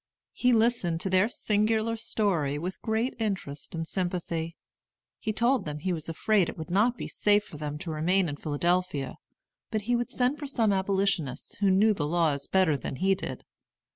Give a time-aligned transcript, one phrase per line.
[0.33, 4.55] He listened to their singular story with great interest and sympathy.
[5.19, 8.27] He told them he was afraid it would not be safe for them to remain
[8.27, 9.17] in Philadelphia,
[9.69, 13.45] but he would send for some Abolitionists who knew the laws better than he did.